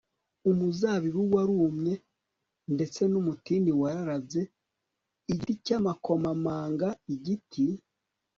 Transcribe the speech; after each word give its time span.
Umuzabibu 0.49 1.21
warumye 1.33 1.93
ndetse 2.73 3.01
n 3.11 3.13
umutini 3.21 3.71
wararabye 3.81 4.41
Igiti 5.33 5.53
cy 5.65 5.71
amakomamanga 5.77 6.87
igiti 7.15 7.65